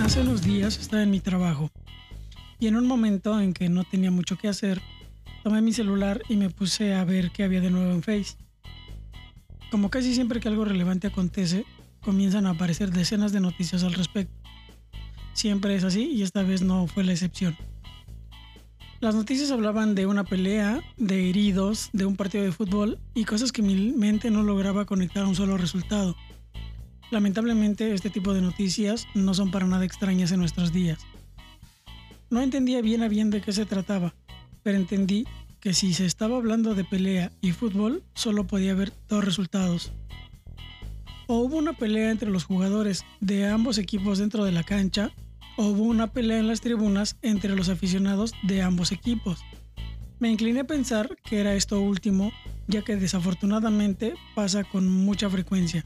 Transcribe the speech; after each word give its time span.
Hace 0.00 0.20
unos 0.20 0.42
días 0.42 0.78
estaba 0.78 1.02
en 1.02 1.10
mi 1.10 1.20
trabajo 1.20 1.70
y 2.58 2.68
en 2.68 2.76
un 2.76 2.86
momento 2.86 3.38
en 3.40 3.52
que 3.52 3.68
no 3.68 3.84
tenía 3.84 4.10
mucho 4.10 4.36
que 4.36 4.48
hacer, 4.48 4.80
tomé 5.42 5.60
mi 5.60 5.72
celular 5.72 6.22
y 6.28 6.36
me 6.36 6.50
puse 6.50 6.94
a 6.94 7.04
ver 7.04 7.30
qué 7.30 7.44
había 7.44 7.60
de 7.60 7.70
nuevo 7.70 7.92
en 7.92 8.02
Face. 8.02 8.45
Como 9.70 9.90
casi 9.90 10.14
siempre 10.14 10.40
que 10.40 10.48
algo 10.48 10.64
relevante 10.64 11.08
acontece, 11.08 11.64
comienzan 12.00 12.46
a 12.46 12.50
aparecer 12.50 12.90
decenas 12.90 13.32
de 13.32 13.40
noticias 13.40 13.82
al 13.82 13.94
respecto. 13.94 14.32
Siempre 15.32 15.74
es 15.74 15.84
así 15.84 16.04
y 16.04 16.22
esta 16.22 16.42
vez 16.42 16.62
no 16.62 16.86
fue 16.86 17.04
la 17.04 17.12
excepción. 17.12 17.56
Las 19.00 19.14
noticias 19.14 19.50
hablaban 19.50 19.94
de 19.94 20.06
una 20.06 20.24
pelea, 20.24 20.80
de 20.96 21.28
heridos, 21.28 21.90
de 21.92 22.06
un 22.06 22.16
partido 22.16 22.44
de 22.44 22.52
fútbol 22.52 22.98
y 23.12 23.24
cosas 23.24 23.52
que 23.52 23.60
mi 23.60 23.92
mente 23.92 24.30
no 24.30 24.42
lograba 24.42 24.86
conectar 24.86 25.24
a 25.24 25.28
un 25.28 25.34
solo 25.34 25.58
resultado. 25.58 26.16
Lamentablemente 27.10 27.92
este 27.92 28.08
tipo 28.08 28.32
de 28.32 28.40
noticias 28.40 29.06
no 29.14 29.34
son 29.34 29.50
para 29.50 29.66
nada 29.66 29.84
extrañas 29.84 30.32
en 30.32 30.40
nuestros 30.40 30.72
días. 30.72 31.00
No 32.30 32.40
entendía 32.40 32.80
bien 32.80 33.02
a 33.02 33.08
bien 33.08 33.30
de 33.30 33.42
qué 33.42 33.52
se 33.52 33.66
trataba, 33.66 34.14
pero 34.62 34.78
entendí 34.78 35.26
que 35.66 35.74
si 35.74 35.94
se 35.94 36.06
estaba 36.06 36.36
hablando 36.36 36.76
de 36.76 36.84
pelea 36.84 37.32
y 37.40 37.50
fútbol, 37.50 38.04
solo 38.14 38.46
podía 38.46 38.70
haber 38.70 38.92
dos 39.08 39.24
resultados. 39.24 39.90
O 41.26 41.38
hubo 41.38 41.56
una 41.56 41.72
pelea 41.72 42.12
entre 42.12 42.30
los 42.30 42.44
jugadores 42.44 43.04
de 43.18 43.48
ambos 43.48 43.76
equipos 43.78 44.18
dentro 44.18 44.44
de 44.44 44.52
la 44.52 44.62
cancha, 44.62 45.10
o 45.56 45.64
hubo 45.64 45.82
una 45.82 46.06
pelea 46.06 46.38
en 46.38 46.46
las 46.46 46.60
tribunas 46.60 47.16
entre 47.20 47.56
los 47.56 47.68
aficionados 47.68 48.32
de 48.44 48.62
ambos 48.62 48.92
equipos. 48.92 49.40
Me 50.20 50.30
incliné 50.30 50.60
a 50.60 50.68
pensar 50.68 51.16
que 51.24 51.40
era 51.40 51.56
esto 51.56 51.80
último, 51.80 52.30
ya 52.68 52.82
que 52.82 52.94
desafortunadamente 52.94 54.14
pasa 54.36 54.62
con 54.62 54.88
mucha 54.88 55.28
frecuencia. 55.28 55.84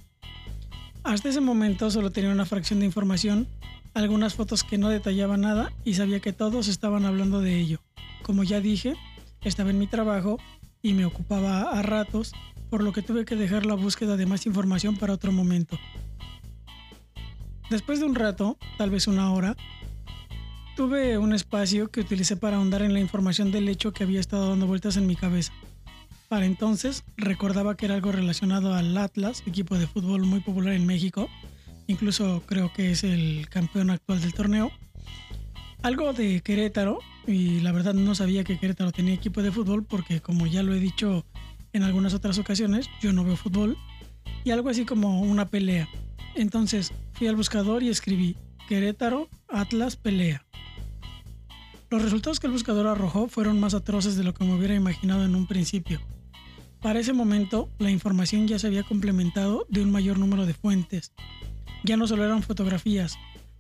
Hasta 1.05 1.31
ese 1.31 1.41
momento 1.41 1.91
solo 1.91 2.13
tenía 2.13 2.33
una 2.33 2.45
fracción 2.45 2.81
de 2.81 2.85
información, 2.85 3.49
algunas 3.95 4.35
fotos 4.35 4.63
que 4.63 4.77
no 4.77 4.91
detallaban 4.91 5.41
nada 5.41 5.73
y 5.87 5.95
sabía 5.95 6.21
que 6.21 6.35
todos 6.35 6.69
estaban 6.69 7.07
hablando 7.07 7.41
de 7.41 7.59
ello. 7.59 7.81
Como 8.23 8.45
ya 8.45 8.61
dije, 8.61 8.95
estaba 9.43 9.71
en 9.71 9.79
mi 9.79 9.87
trabajo 9.87 10.39
y 10.83 10.95
me 10.95 11.05
ocupaba 11.05 11.71
a 11.71 11.83
ratos, 11.83 12.33
por 12.71 12.83
lo 12.83 12.93
que 12.93 13.03
tuve 13.03 13.25
que 13.25 13.37
dejar 13.37 13.67
la 13.67 13.75
búsqueda 13.75 14.17
de 14.17 14.27
más 14.27 14.47
información 14.47 14.97
para 14.97 15.15
otro 15.15 15.33
momento. 15.33 15.79
Después 17.71 18.01
de 18.01 18.07
un 18.07 18.15
rato, 18.15 18.59
tal 18.79 18.91
vez 18.91 19.07
una 19.07 19.33
hora, 19.33 19.57
tuve 20.77 21.19
un 21.19 21.33
espacio 21.33 21.91
que 21.91 22.01
utilicé 22.01 22.37
para 22.37 22.57
ahondar 22.57 22.83
en 22.83 22.95
la 22.95 23.01
información 23.01 23.53
del 23.53 23.69
hecho 23.69 23.93
que 23.93 24.05
había 24.05 24.19
estado 24.19 24.51
dando 24.51 24.67
vueltas 24.67 24.97
en 24.97 25.07
mi 25.07 25.15
cabeza. 25.15 25.53
Para 26.29 26.47
entonces 26.47 27.05
recordaba 27.17 27.77
que 27.77 27.87
era 27.87 27.97
algo 27.97 28.13
relacionado 28.13 28.75
al 28.75 28.97
Atlas, 28.97 29.43
equipo 29.47 29.77
de 29.79 29.87
fútbol 29.87 30.27
muy 30.27 30.41
popular 30.41 30.75
en 30.75 30.87
México, 30.87 31.29
incluso 31.87 32.43
creo 32.47 32.73
que 32.73 32.93
es 32.93 33.05
el 33.05 33.49
campeón 33.49 33.91
actual 33.91 34.21
del 34.21 34.33
torneo. 34.33 34.71
Algo 35.83 36.13
de 36.13 36.43
Querétaro, 36.43 36.99
y 37.27 37.61
la 37.61 37.73
verdad 37.73 37.95
no 37.95 38.15
sabía 38.15 38.45
que 38.45 38.59
Querétaro 38.59 38.93
tenía 38.93 39.15
equipo 39.15 39.43
de 39.43 39.51
fútbol 39.51 39.85
porque 39.85 40.21
como 40.21 40.47
ya 40.47 40.63
lo 40.63 40.75
he 40.75 40.79
dicho 40.79 41.25
en 41.73 41.83
algunas 41.83 42.13
otras 42.13 42.39
ocasiones, 42.39 42.89
yo 43.01 43.13
no 43.15 43.25
veo 43.25 43.37
fútbol, 43.37 43.79
y 44.45 44.51
algo 44.51 44.69
así 44.69 44.85
como 44.85 45.23
una 45.23 45.47
pelea. 45.47 45.89
Entonces 46.35 46.93
fui 47.15 47.29
al 47.29 47.37
buscador 47.37 47.83
y 47.83 47.89
escribí 47.89 48.37
Querétaro 48.69 49.29
Atlas 49.49 49.97
pelea. 49.97 50.45
Los 51.89 52.03
resultados 52.03 52.41
que 52.41 52.47
el 52.47 52.53
buscador 52.53 52.87
arrojó 52.87 53.29
fueron 53.29 53.59
más 53.59 53.73
atroces 53.73 54.17
de 54.17 54.25
lo 54.25 54.35
que 54.35 54.45
me 54.45 54.55
hubiera 54.55 54.75
imaginado 54.75 55.25
en 55.25 55.35
un 55.35 55.47
principio. 55.47 56.01
Para 56.81 57.01
ese 57.01 57.13
momento, 57.15 57.69
la 57.79 57.91
información 57.91 58.47
ya 58.47 58.59
se 58.59 58.67
había 58.67 58.83
complementado 58.83 59.67
de 59.69 59.83
un 59.83 59.91
mayor 59.91 60.19
número 60.19 60.47
de 60.47 60.55
fuentes. 60.55 61.13
Ya 61.85 61.97
no 61.97 62.07
solo 62.07 62.25
eran 62.25 62.43
fotografías, 62.43 63.19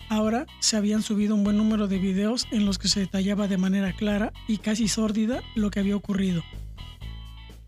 ahora 0.09 0.47
se 0.61 0.77
habían 0.77 1.03
subido 1.03 1.35
un 1.35 1.45
buen 1.45 1.57
número 1.57 1.89
de 1.89 1.99
videos 1.99 2.47
en 2.51 2.67
los 2.67 2.79
que 2.79 2.89
se 2.89 3.01
detallaba 3.01 3.49
de 3.49 3.59
manera 3.59 3.93
clara 3.93 4.33
y 4.49 4.59
casi 4.59 4.89
sórdida 4.89 5.43
lo 5.55 5.71
que 5.71 5.81
había 5.81 5.97
ocurrido. 5.97 6.43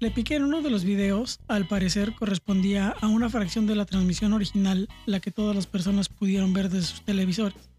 Le 0.00 0.10
piqué 0.10 0.34
en 0.34 0.42
uno 0.42 0.62
de 0.62 0.70
los 0.70 0.82
videos, 0.82 1.38
al 1.46 1.68
parecer 1.68 2.14
correspondía 2.14 2.94
a 3.00 3.06
una 3.06 3.30
fracción 3.30 3.66
de 3.66 3.76
la 3.76 3.84
transmisión 3.84 4.32
original, 4.32 4.88
la 5.06 5.20
que 5.20 5.30
todas 5.30 5.54
las 5.54 5.68
personas 5.68 6.08
pudieron 6.08 6.52
ver 6.52 6.70
desde 6.70 6.88
sus 6.88 7.02
televisores. 7.02 7.70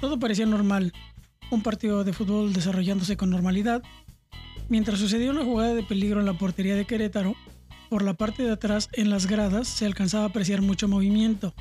Todo 0.00 0.18
parecía 0.18 0.46
normal, 0.46 0.92
un 1.52 1.62
partido 1.62 2.02
de 2.02 2.12
fútbol 2.12 2.52
desarrollándose 2.52 3.16
con 3.16 3.30
normalidad, 3.30 3.84
mientras 4.68 4.98
sucedía 4.98 5.30
una 5.30 5.44
jugada 5.44 5.74
de 5.74 5.84
peligro 5.84 6.18
en 6.18 6.26
la 6.26 6.36
portería 6.36 6.74
de 6.74 6.86
Querétaro, 6.86 7.36
por 7.88 8.02
la 8.02 8.14
parte 8.14 8.42
de 8.42 8.50
atrás 8.50 8.88
en 8.94 9.10
las 9.10 9.26
gradas 9.26 9.68
se 9.68 9.84
alcanzaba 9.84 10.24
a 10.24 10.28
apreciar 10.28 10.62
mucho 10.62 10.88
movimiento. 10.88 11.54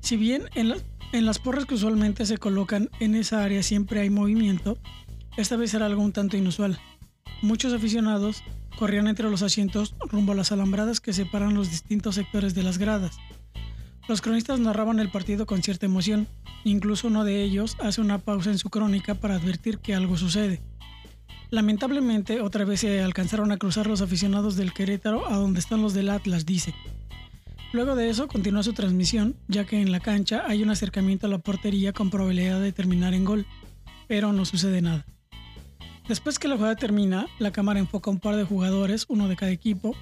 Si 0.00 0.16
bien 0.16 0.44
en, 0.54 0.74
en 1.12 1.26
las 1.26 1.38
porras 1.38 1.66
que 1.66 1.74
usualmente 1.74 2.26
se 2.26 2.38
colocan 2.38 2.88
en 3.00 3.14
esa 3.14 3.44
área 3.44 3.62
siempre 3.62 4.00
hay 4.00 4.10
movimiento, 4.10 4.78
esta 5.36 5.56
vez 5.56 5.72
era 5.74 5.86
algo 5.86 6.02
un 6.02 6.12
tanto 6.12 6.36
inusual. 6.36 6.78
Muchos 7.42 7.72
aficionados 7.72 8.42
corrían 8.78 9.08
entre 9.08 9.30
los 9.30 9.42
asientos 9.42 9.94
rumbo 10.00 10.32
a 10.32 10.34
las 10.34 10.52
alambradas 10.52 11.00
que 11.00 11.12
separan 11.12 11.54
los 11.54 11.70
distintos 11.70 12.14
sectores 12.14 12.54
de 12.54 12.62
las 12.62 12.78
gradas. 12.78 13.18
Los 14.08 14.20
cronistas 14.20 14.58
narraban 14.58 14.98
el 14.98 15.10
partido 15.10 15.46
con 15.46 15.62
cierta 15.62 15.86
emoción, 15.86 16.26
incluso 16.64 17.08
uno 17.08 17.24
de 17.24 17.42
ellos 17.42 17.76
hace 17.80 18.00
una 18.00 18.18
pausa 18.18 18.50
en 18.50 18.58
su 18.58 18.68
crónica 18.68 19.14
para 19.14 19.36
advertir 19.36 19.78
que 19.78 19.94
algo 19.94 20.16
sucede. 20.16 20.60
Lamentablemente, 21.50 22.40
otra 22.40 22.64
vez 22.64 22.80
se 22.80 23.02
alcanzaron 23.02 23.52
a 23.52 23.56
cruzar 23.56 23.86
los 23.86 24.02
aficionados 24.02 24.56
del 24.56 24.72
Querétaro 24.72 25.28
a 25.28 25.36
donde 25.36 25.60
están 25.60 25.82
los 25.82 25.94
del 25.94 26.10
Atlas, 26.10 26.46
dice. 26.46 26.74
Luego 27.72 27.94
de 27.94 28.10
eso 28.10 28.26
continúa 28.26 28.64
su 28.64 28.72
transmisión, 28.72 29.36
ya 29.46 29.64
que 29.64 29.80
en 29.80 29.92
la 29.92 30.00
cancha 30.00 30.42
hay 30.46 30.62
un 30.62 30.70
acercamiento 30.70 31.26
a 31.26 31.30
la 31.30 31.38
portería 31.38 31.92
con 31.92 32.10
probabilidad 32.10 32.60
de 32.60 32.72
terminar 32.72 33.14
en 33.14 33.24
gol, 33.24 33.46
pero 34.08 34.32
no 34.32 34.44
sucede 34.44 34.82
nada. 34.82 35.06
Después 36.08 36.40
que 36.40 36.48
la 36.48 36.56
jugada 36.56 36.74
termina, 36.74 37.28
la 37.38 37.52
cámara 37.52 37.78
enfoca 37.78 38.10
a 38.10 38.14
un 38.14 38.18
par 38.18 38.34
de 38.34 38.42
jugadores, 38.42 39.06
uno 39.08 39.28
de 39.28 39.36
cada 39.36 39.52
equipo, 39.52 39.94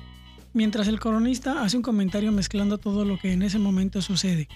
mientras 0.55 0.89
el 0.89 0.99
coronista 0.99 1.63
hace 1.63 1.77
un 1.77 1.83
comentario 1.83 2.33
mezclando 2.33 2.79
todo 2.79 3.05
lo 3.05 3.19
que 3.19 3.33
en 3.33 3.43
ese 3.43 3.59
momento 3.59 4.01
sucede. 4.01 4.49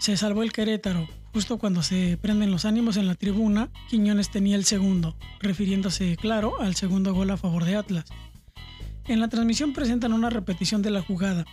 Se 0.00 0.16
salvó 0.16 0.42
el 0.42 0.52
Querétaro. 0.52 1.06
Justo 1.32 1.58
cuando 1.58 1.84
se 1.84 2.18
prenden 2.20 2.50
los 2.50 2.64
ánimos 2.64 2.96
en 2.96 3.06
la 3.06 3.14
tribuna, 3.14 3.70
Quiñones 3.88 4.30
tenía 4.30 4.56
el 4.56 4.64
segundo, 4.64 5.16
refiriéndose, 5.38 6.16
claro, 6.16 6.60
al 6.60 6.74
segundo 6.74 7.14
gol 7.14 7.30
a 7.30 7.36
favor 7.36 7.64
de 7.64 7.76
Atlas. 7.76 8.06
En 9.06 9.20
la 9.20 9.28
transmisión 9.28 9.72
presentan 9.74 10.12
una 10.12 10.30
repetición 10.30 10.82
de 10.82 10.90
la 10.90 11.02
jugada. 11.02 11.46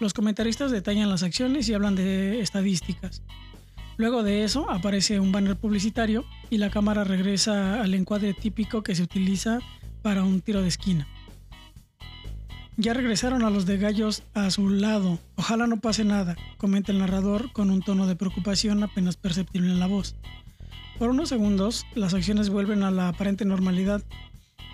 Los 0.00 0.12
comentaristas 0.12 0.70
detallan 0.70 1.08
las 1.08 1.22
acciones 1.22 1.68
y 1.68 1.74
hablan 1.74 1.94
de 1.94 2.40
estadísticas. 2.40 3.22
Luego 3.96 4.22
de 4.22 4.42
eso 4.44 4.70
aparece 4.70 5.20
un 5.20 5.30
banner 5.30 5.56
publicitario 5.56 6.24
y 6.50 6.58
la 6.58 6.70
cámara 6.70 7.04
regresa 7.04 7.80
al 7.80 7.94
encuadre 7.94 8.34
típico 8.34 8.82
que 8.82 8.94
se 8.94 9.04
utiliza 9.04 9.60
para 10.02 10.24
un 10.24 10.40
tiro 10.40 10.62
de 10.62 10.68
esquina. 10.68 11.06
Ya 12.76 12.92
regresaron 12.92 13.44
a 13.44 13.50
los 13.50 13.66
de 13.66 13.78
gallos 13.78 14.24
a 14.34 14.50
su 14.50 14.68
lado. 14.68 15.20
Ojalá 15.36 15.68
no 15.68 15.78
pase 15.78 16.04
nada, 16.04 16.36
comenta 16.56 16.90
el 16.90 16.98
narrador 16.98 17.52
con 17.52 17.70
un 17.70 17.82
tono 17.82 18.08
de 18.08 18.16
preocupación 18.16 18.82
apenas 18.82 19.16
perceptible 19.16 19.70
en 19.70 19.78
la 19.78 19.86
voz. 19.86 20.16
Por 20.98 21.10
unos 21.10 21.28
segundos, 21.28 21.86
las 21.94 22.14
acciones 22.14 22.50
vuelven 22.50 22.82
a 22.82 22.90
la 22.90 23.08
aparente 23.08 23.44
normalidad. 23.44 24.02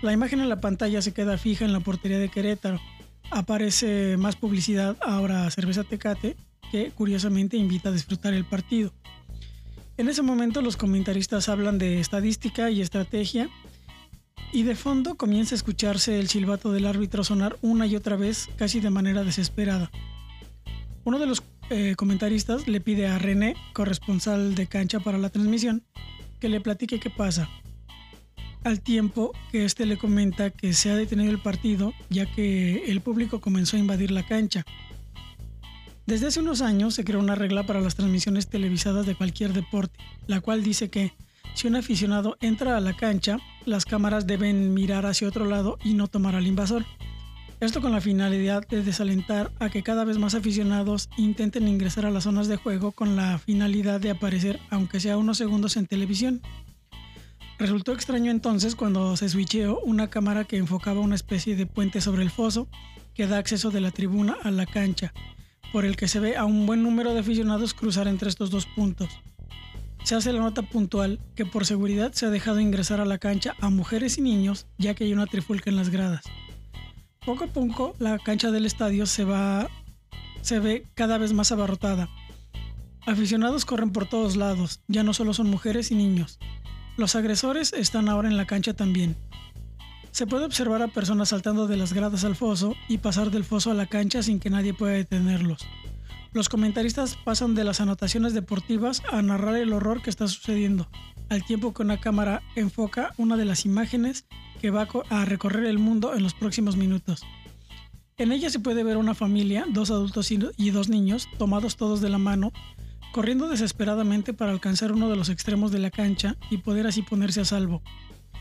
La 0.01 0.13
imagen 0.13 0.39
en 0.39 0.49
la 0.49 0.61
pantalla 0.61 1.01
se 1.03 1.13
queda 1.13 1.37
fija 1.37 1.63
en 1.63 1.73
la 1.73 1.79
portería 1.79 2.17
de 2.17 2.29
Querétaro. 2.29 2.79
Aparece 3.29 4.17
más 4.17 4.35
publicidad, 4.35 4.97
ahora 5.01 5.49
cerveza 5.51 5.83
Tecate, 5.83 6.35
que 6.71 6.91
curiosamente 6.91 7.57
invita 7.57 7.89
a 7.89 7.91
disfrutar 7.91 8.33
el 8.33 8.45
partido. 8.45 8.91
En 9.97 10.09
ese 10.09 10.21
momento 10.21 10.61
los 10.61 10.77
comentaristas 10.77 11.49
hablan 11.49 11.77
de 11.77 11.99
estadística 11.99 12.71
y 12.71 12.81
estrategia 12.81 13.49
y 14.51 14.63
de 14.63 14.75
fondo 14.75 15.15
comienza 15.15 15.55
a 15.55 15.57
escucharse 15.57 16.19
el 16.19 16.27
silbato 16.27 16.71
del 16.71 16.87
árbitro 16.87 17.23
sonar 17.23 17.57
una 17.61 17.85
y 17.85 17.95
otra 17.95 18.15
vez 18.15 18.49
casi 18.57 18.79
de 18.79 18.89
manera 18.89 19.23
desesperada. 19.23 19.91
Uno 21.03 21.19
de 21.19 21.25
los 21.25 21.43
eh, 21.69 21.95
comentaristas 21.95 22.67
le 22.67 22.81
pide 22.81 23.07
a 23.07 23.17
René, 23.17 23.55
corresponsal 23.73 24.55
de 24.55 24.67
cancha 24.67 24.99
para 24.99 25.17
la 25.17 25.29
transmisión, 25.29 25.83
que 26.39 26.49
le 26.49 26.61
platique 26.61 26.99
qué 26.99 27.09
pasa. 27.09 27.49
Al 28.63 28.81
tiempo 28.81 29.31
que 29.51 29.65
este 29.65 29.85
le 29.85 29.97
comenta 29.97 30.51
que 30.51 30.73
se 30.73 30.91
ha 30.91 30.95
detenido 30.95 31.31
el 31.31 31.41
partido 31.41 31.93
ya 32.09 32.25
que 32.25 32.85
el 32.91 33.01
público 33.01 33.41
comenzó 33.41 33.75
a 33.75 33.79
invadir 33.79 34.11
la 34.11 34.25
cancha 34.25 34.63
desde 36.11 36.27
hace 36.27 36.41
unos 36.41 36.61
años 36.61 36.95
se 36.95 37.05
creó 37.05 37.21
una 37.21 37.35
regla 37.35 37.65
para 37.65 37.79
las 37.79 37.95
transmisiones 37.95 38.49
televisadas 38.49 39.05
de 39.05 39.15
cualquier 39.15 39.53
deporte, 39.53 39.97
la 40.27 40.41
cual 40.41 40.61
dice 40.61 40.89
que 40.89 41.13
si 41.53 41.67
un 41.67 41.77
aficionado 41.77 42.37
entra 42.41 42.75
a 42.75 42.81
la 42.81 42.97
cancha, 42.97 43.37
las 43.65 43.85
cámaras 43.85 44.27
deben 44.27 44.73
mirar 44.73 45.05
hacia 45.05 45.27
otro 45.29 45.45
lado 45.45 45.77
y 45.83 45.93
no 45.93 46.07
tomar 46.07 46.35
al 46.35 46.47
invasor. 46.47 46.85
Esto 47.61 47.79
con 47.79 47.93
la 47.93 48.01
finalidad 48.01 48.67
de 48.67 48.83
desalentar 48.83 49.51
a 49.59 49.69
que 49.69 49.83
cada 49.83 50.03
vez 50.03 50.17
más 50.17 50.35
aficionados 50.35 51.07
intenten 51.15 51.69
ingresar 51.69 52.05
a 52.05 52.11
las 52.11 52.23
zonas 52.25 52.49
de 52.49 52.57
juego 52.57 52.91
con 52.91 53.15
la 53.15 53.37
finalidad 53.37 54.01
de 54.01 54.09
aparecer, 54.09 54.59
aunque 54.69 54.99
sea 54.99 55.17
unos 55.17 55.37
segundos 55.37 55.77
en 55.77 55.85
televisión. 55.85 56.41
Resultó 57.61 57.93
extraño 57.93 58.31
entonces 58.31 58.75
cuando 58.75 59.15
se 59.15 59.29
switcheó 59.29 59.81
una 59.81 60.09
cámara 60.09 60.45
que 60.45 60.57
enfocaba 60.57 60.99
una 60.99 61.13
especie 61.13 61.55
de 61.55 61.67
puente 61.67 62.01
sobre 62.01 62.23
el 62.23 62.31
foso 62.31 62.67
que 63.13 63.27
da 63.27 63.37
acceso 63.37 63.69
de 63.69 63.81
la 63.81 63.91
tribuna 63.91 64.35
a 64.41 64.49
la 64.49 64.65
cancha, 64.65 65.13
por 65.71 65.85
el 65.85 65.95
que 65.95 66.07
se 66.07 66.19
ve 66.19 66.35
a 66.37 66.45
un 66.45 66.65
buen 66.65 66.81
número 66.81 67.13
de 67.13 67.19
aficionados 67.19 67.75
cruzar 67.75 68.07
entre 68.07 68.29
estos 68.29 68.49
dos 68.49 68.65
puntos. 68.65 69.09
Se 70.03 70.15
hace 70.15 70.33
la 70.33 70.39
nota 70.39 70.63
puntual 70.63 71.19
que 71.35 71.45
por 71.45 71.67
seguridad 71.67 72.13
se 72.13 72.25
ha 72.25 72.31
dejado 72.31 72.59
ingresar 72.59 72.99
a 72.99 73.05
la 73.05 73.19
cancha 73.19 73.53
a 73.59 73.69
mujeres 73.69 74.17
y 74.17 74.21
niños 74.21 74.65
ya 74.79 74.95
que 74.95 75.03
hay 75.03 75.13
una 75.13 75.27
trifulca 75.27 75.69
en 75.69 75.75
las 75.75 75.89
gradas. 75.89 76.23
Poco 77.23 77.43
a 77.43 77.47
poco 77.47 77.93
la 77.99 78.17
cancha 78.17 78.49
del 78.49 78.65
estadio 78.65 79.05
se 79.05 79.23
va 79.23 79.69
se 80.41 80.59
ve 80.59 80.87
cada 80.95 81.19
vez 81.19 81.31
más 81.31 81.51
abarrotada. 81.51 82.09
Aficionados 83.05 83.65
corren 83.65 83.91
por 83.91 84.09
todos 84.09 84.35
lados, 84.35 84.81
ya 84.87 85.03
no 85.03 85.13
solo 85.13 85.35
son 85.35 85.47
mujeres 85.47 85.91
y 85.91 85.95
niños. 85.95 86.39
Los 86.97 87.15
agresores 87.15 87.73
están 87.73 88.09
ahora 88.09 88.27
en 88.27 88.37
la 88.37 88.45
cancha 88.45 88.73
también. 88.73 89.15
Se 90.11 90.27
puede 90.27 90.45
observar 90.45 90.81
a 90.81 90.89
personas 90.89 91.29
saltando 91.29 91.67
de 91.67 91.77
las 91.77 91.93
gradas 91.93 92.25
al 92.25 92.35
foso 92.35 92.75
y 92.89 92.97
pasar 92.97 93.31
del 93.31 93.45
foso 93.45 93.71
a 93.71 93.73
la 93.73 93.85
cancha 93.85 94.21
sin 94.21 94.39
que 94.39 94.49
nadie 94.49 94.73
pueda 94.73 94.93
detenerlos. 94.93 95.65
Los 96.33 96.49
comentaristas 96.49 97.17
pasan 97.23 97.55
de 97.55 97.63
las 97.63 97.81
anotaciones 97.81 98.33
deportivas 98.33 99.03
a 99.11 99.21
narrar 99.21 99.55
el 99.55 99.71
horror 99.73 100.01
que 100.01 100.09
está 100.09 100.27
sucediendo, 100.27 100.89
al 101.29 101.45
tiempo 101.45 101.73
que 101.73 101.81
una 101.81 101.99
cámara 101.99 102.41
enfoca 102.55 103.13
una 103.17 103.37
de 103.37 103.45
las 103.45 103.65
imágenes 103.65 104.25
que 104.61 104.69
va 104.69 104.87
a 105.09 105.25
recorrer 105.25 105.65
el 105.65 105.79
mundo 105.79 106.13
en 106.13 106.23
los 106.23 106.33
próximos 106.33 106.75
minutos. 106.75 107.23
En 108.17 108.31
ella 108.31 108.49
se 108.49 108.59
puede 108.59 108.83
ver 108.83 108.97
una 108.97 109.15
familia, 109.15 109.65
dos 109.67 109.91
adultos 109.91 110.29
y 110.31 110.69
dos 110.71 110.89
niños, 110.89 111.27
tomados 111.37 111.77
todos 111.77 112.01
de 112.01 112.09
la 112.09 112.17
mano, 112.17 112.51
corriendo 113.11 113.49
desesperadamente 113.49 114.33
para 114.33 114.51
alcanzar 114.51 114.91
uno 114.91 115.09
de 115.09 115.15
los 115.15 115.29
extremos 115.29 115.71
de 115.71 115.79
la 115.79 115.91
cancha 115.91 116.37
y 116.49 116.57
poder 116.57 116.87
así 116.87 117.01
ponerse 117.01 117.41
a 117.41 117.45
salvo. 117.45 117.81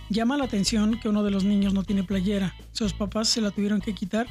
Llama 0.08 0.36
la 0.36 0.44
atención 0.44 0.98
que 0.98 1.08
uno 1.08 1.22
de 1.22 1.30
los 1.30 1.44
niños 1.44 1.74
no 1.74 1.84
tiene 1.84 2.04
playera. 2.04 2.54
Sus 2.72 2.92
papás 2.92 3.28
se 3.28 3.40
la 3.40 3.50
tuvieron 3.50 3.80
que 3.80 3.94
quitar 3.94 4.26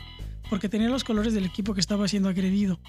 porque 0.50 0.70
tenía 0.70 0.90
los 0.90 1.04
colores 1.04 1.34
del 1.34 1.46
equipo 1.46 1.74
que 1.74 1.80
estaba 1.80 2.08
siendo 2.08 2.30
agredido. 2.30 2.80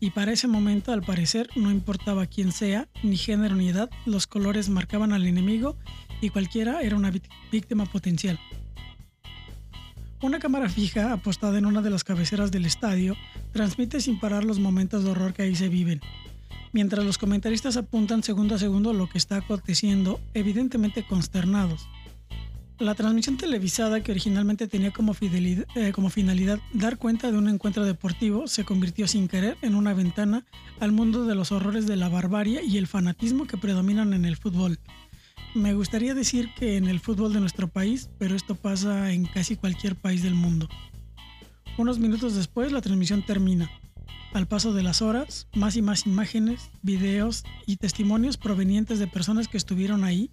Y 0.00 0.10
para 0.10 0.32
ese 0.32 0.48
momento, 0.48 0.92
al 0.92 1.02
parecer, 1.02 1.48
no 1.54 1.70
importaba 1.70 2.26
quién 2.26 2.52
sea, 2.52 2.88
ni 3.02 3.16
género 3.16 3.54
ni 3.54 3.68
edad, 3.68 3.90
los 4.06 4.26
colores 4.26 4.70
marcaban 4.70 5.12
al 5.12 5.26
enemigo 5.26 5.76
y 6.20 6.30
cualquiera 6.30 6.80
era 6.80 6.96
una 6.96 7.12
víctima 7.52 7.84
potencial. 7.84 8.40
Una 10.22 10.38
cámara 10.38 10.68
fija 10.68 11.12
apostada 11.12 11.58
en 11.58 11.66
una 11.66 11.82
de 11.82 11.90
las 11.90 12.04
cabeceras 12.04 12.50
del 12.50 12.66
estadio 12.66 13.16
transmite 13.52 14.00
sin 14.00 14.18
parar 14.20 14.44
los 14.44 14.58
momentos 14.58 15.04
de 15.04 15.10
horror 15.10 15.32
que 15.32 15.42
ahí 15.42 15.54
se 15.54 15.68
viven. 15.68 16.00
Mientras 16.72 17.04
los 17.04 17.18
comentaristas 17.18 17.76
apuntan 17.76 18.22
segundo 18.22 18.54
a 18.54 18.58
segundo 18.58 18.92
lo 18.92 19.08
que 19.08 19.18
está 19.18 19.36
aconteciendo, 19.36 20.20
evidentemente 20.34 21.04
consternados. 21.04 21.88
La 22.78 22.94
transmisión 22.94 23.36
televisada 23.36 24.02
que 24.02 24.10
originalmente 24.10 24.66
tenía 24.66 24.90
como, 24.90 25.14
eh, 25.20 25.92
como, 25.92 26.08
finalidad 26.08 26.60
dar 26.72 26.96
cuenta 26.96 27.30
de 27.30 27.36
un 27.36 27.48
encuentro 27.48 27.84
deportivo 27.84 28.46
se 28.46 28.64
convirtió 28.64 29.06
sin 29.06 29.28
querer 29.28 29.58
en 29.60 29.74
una 29.74 29.92
ventana 29.92 30.46
al 30.78 30.90
mundo 30.90 31.26
de 31.26 31.34
los 31.34 31.52
horrores 31.52 31.86
de 31.86 31.96
la 31.96 32.08
barbarie 32.08 32.64
y 32.64 32.78
el 32.78 32.86
fanatismo 32.86 33.46
que 33.46 33.58
predominan 33.58 34.14
en 34.14 34.24
el 34.24 34.38
fútbol. 34.38 34.78
Me 35.54 35.74
gustaría 35.74 36.14
decir 36.14 36.48
que 36.54 36.78
en 36.78 36.88
el 36.88 37.00
fútbol 37.00 37.34
de 37.34 37.40
nuestro 37.40 37.68
país, 37.68 38.08
pero 38.18 38.34
esto 38.34 38.54
pasa 38.54 39.12
en 39.12 39.26
casi 39.26 39.56
cualquier 39.56 39.94
país 39.94 40.22
del 40.22 40.34
mundo. 40.34 40.66
Unos 41.76 41.98
minutos 41.98 42.34
después 42.34 42.72
la 42.72 42.80
transmisión 42.80 43.22
termina. 43.26 43.70
Al 44.32 44.46
paso 44.46 44.72
de 44.72 44.82
las 44.82 45.02
horas, 45.02 45.48
más 45.54 45.76
y 45.76 45.82
más 45.82 46.06
imágenes, 46.06 46.70
videos 46.82 47.44
y 47.66 47.76
testimonios 47.76 48.36
provenientes 48.36 48.98
de 48.98 49.06
personas 49.06 49.48
que 49.48 49.56
estuvieron 49.56 50.04
ahí 50.04 50.30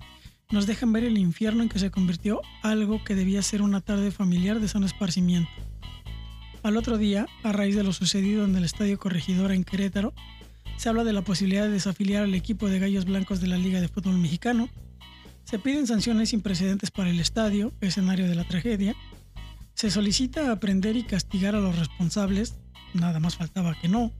nos 0.51 0.65
dejan 0.65 0.93
ver 0.93 1.03
el 1.03 1.17
infierno 1.17 1.63
en 1.63 1.69
que 1.69 1.79
se 1.79 1.91
convirtió 1.91 2.41
algo 2.63 3.03
que 3.03 3.15
debía 3.15 3.41
ser 3.41 3.61
una 3.61 3.81
tarde 3.81 4.11
familiar 4.11 4.59
de 4.59 4.67
sano 4.67 4.85
esparcimiento. 4.85 5.49
Al 6.63 6.77
otro 6.77 6.97
día, 6.97 7.27
a 7.43 7.51
raíz 7.51 7.75
de 7.75 7.83
lo 7.83 7.91
sucedido 7.93 8.45
en 8.45 8.55
el 8.55 8.63
Estadio 8.63 8.97
Corregidora 8.97 9.53
en 9.55 9.63
Querétaro, 9.63 10.13
se 10.77 10.89
habla 10.89 11.03
de 11.03 11.13
la 11.13 11.23
posibilidad 11.23 11.63
de 11.63 11.71
desafiliar 11.71 12.23
al 12.23 12.35
equipo 12.35 12.69
de 12.69 12.79
Gallos 12.79 13.05
Blancos 13.05 13.41
de 13.41 13.47
la 13.47 13.57
Liga 13.57 13.81
de 13.81 13.87
Fútbol 13.87 14.17
Mexicano, 14.17 14.69
se 15.43 15.59
piden 15.59 15.87
sanciones 15.87 16.29
sin 16.29 16.41
precedentes 16.41 16.91
para 16.91 17.09
el 17.09 17.19
estadio, 17.19 17.71
escenario 17.81 18.27
de 18.27 18.35
la 18.35 18.43
tragedia, 18.43 18.95
se 19.73 19.89
solicita 19.89 20.51
aprender 20.51 20.97
y 20.97 21.03
castigar 21.03 21.55
a 21.55 21.59
los 21.59 21.77
responsables, 21.77 22.55
nada 22.93 23.19
más 23.19 23.35
faltaba 23.35 23.75
que 23.79 23.87
no, 23.87 24.11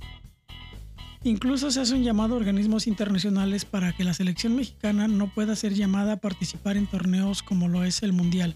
Incluso 1.24 1.72
se 1.72 1.82
hace 1.82 1.96
un 1.96 2.04
llamado 2.04 2.36
a 2.36 2.38
organismos 2.38 2.88
internacionales 2.88 3.66
para 3.66 3.92
que 3.92 4.04
la 4.04 4.14
selección 4.14 4.56
mexicana 4.56 5.08
no 5.08 5.34
pueda 5.34 5.56
ser 5.56 5.74
llamada 5.74 6.14
a 6.14 6.18
participar 6.18 6.78
en 6.78 6.88
torneos 6.88 7.44
como 7.44 7.68
lo 7.68 7.84
es 7.84 8.04
el 8.04 8.14
Mundial. 8.14 8.56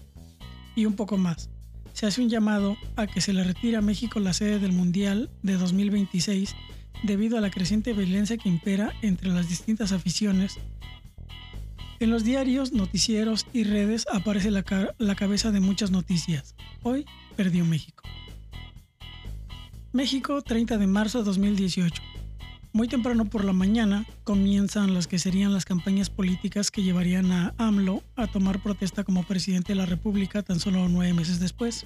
Y 0.74 0.86
un 0.86 0.94
poco 0.94 1.18
más. 1.18 1.50
Se 1.92 2.06
hace 2.06 2.22
un 2.22 2.30
llamado 2.30 2.76
a 2.96 3.06
que 3.06 3.20
se 3.20 3.32
le 3.32 3.44
retire 3.44 3.76
a 3.76 3.82
México 3.82 4.20
la 4.20 4.32
sede 4.32 4.58
del 4.58 4.72
Mundial 4.72 5.28
de 5.42 5.58
2026 5.58 6.54
debido 7.02 7.36
a 7.36 7.40
la 7.40 7.50
creciente 7.50 7.92
violencia 7.92 8.38
que 8.38 8.48
impera 8.48 8.92
entre 9.02 9.28
las 9.30 9.48
distintas 9.48 9.92
aficiones. 9.92 10.58
En 12.00 12.10
los 12.10 12.24
diarios, 12.24 12.72
noticieros 12.72 13.46
y 13.52 13.64
redes 13.64 14.06
aparece 14.10 14.50
la, 14.50 14.64
la 14.98 15.14
cabeza 15.14 15.50
de 15.50 15.60
muchas 15.60 15.90
noticias. 15.90 16.54
Hoy 16.82 17.04
perdió 17.36 17.64
México. 17.64 18.02
México, 19.92 20.40
30 20.40 20.78
de 20.78 20.86
marzo 20.86 21.18
de 21.18 21.24
2018. 21.24 22.02
Muy 22.72 22.88
temprano 22.88 23.26
por 23.26 23.44
la 23.44 23.52
mañana 23.52 24.06
comienzan 24.24 24.94
las 24.94 25.06
que 25.06 25.18
serían 25.18 25.52
las 25.52 25.66
campañas 25.66 26.08
políticas 26.08 26.70
que 26.70 26.82
llevarían 26.82 27.30
a 27.30 27.54
AMLO 27.58 28.02
a 28.16 28.26
tomar 28.26 28.62
protesta 28.62 29.04
como 29.04 29.22
presidente 29.22 29.72
de 29.72 29.76
la 29.76 29.84
República 29.84 30.42
tan 30.42 30.60
solo 30.60 30.88
nueve 30.88 31.12
meses 31.12 31.40
después. 31.40 31.84